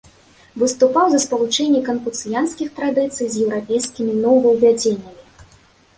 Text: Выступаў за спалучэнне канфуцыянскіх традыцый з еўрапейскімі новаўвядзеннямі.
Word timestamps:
Выступаў 0.61 1.05
за 1.11 1.19
спалучэнне 1.25 1.81
канфуцыянскіх 1.91 2.67
традыцый 2.79 3.25
з 3.35 3.45
еўрапейскімі 3.45 4.13
новаўвядзеннямі. 4.25 5.23